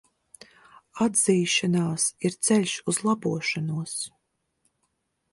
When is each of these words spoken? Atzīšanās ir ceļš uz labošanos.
Atzīšanās 1.05 2.05
ir 2.29 2.37
ceļš 2.47 2.73
uz 2.93 2.99
labošanos. 3.09 3.93